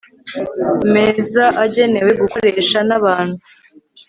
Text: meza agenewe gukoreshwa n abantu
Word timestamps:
meza 0.93 1.43
agenewe 1.63 2.09
gukoreshwa 2.21 2.79
n 2.89 2.91
abantu 2.97 3.35